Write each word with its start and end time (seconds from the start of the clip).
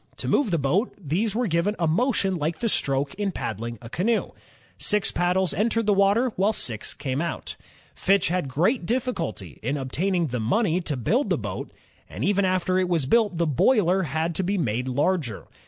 To 0.17 0.27
move 0.27 0.49
the 0.49 0.57
boat, 0.57 0.95
these 0.97 1.35
were 1.35 1.45
given 1.45 1.75
a 1.77 1.87
motion 1.87 2.35
like 2.37 2.57
the 2.57 2.69
stroke 2.69 3.13
in 3.19 3.31
paddling 3.31 3.77
a 3.83 3.87
canoe. 3.87 4.29
Six 4.79 5.11
paddles 5.11 5.53
entered 5.53 5.85
the 5.85 5.93
water, 5.93 6.29
while 6.37 6.53
six 6.53 6.95
came 6.95 7.21
out. 7.21 7.55
Fitch 7.93 8.29
had 8.29 8.47
great 8.47 8.87
difficulty 8.87 9.59
in 9.61 9.77
obtaining 9.77 10.29
the 10.29 10.39
money 10.39 10.81
to 10.81 10.97
build 10.97 11.29
the 11.29 11.37
boat, 11.37 11.71
and 12.09 12.25
even 12.25 12.45
after 12.45 12.79
it 12.79 12.89
was 12.89 13.05
built 13.05 13.37
the 13.37 13.45
boiler 13.45 14.01
had 14.01 14.33
to 14.33 14.43
be 14.43 14.57
made 14.57 14.87
larger. 14.87 15.45